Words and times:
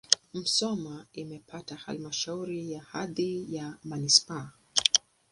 Musoma 0.33 1.05
imepata 1.13 1.75
halmashauri 1.75 2.63
na 2.65 2.81
hadhi 2.83 3.55
ya 3.55 3.77
manisipaa. 3.83 4.51